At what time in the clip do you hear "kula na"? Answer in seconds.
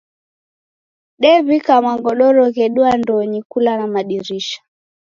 3.51-3.85